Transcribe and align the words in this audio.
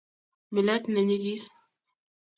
Milet 0.53 0.85
ne 0.89 1.01
nyigis 1.07 1.45